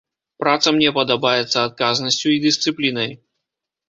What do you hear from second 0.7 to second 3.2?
мне падабаецца адказнасцю і дысцыплінай.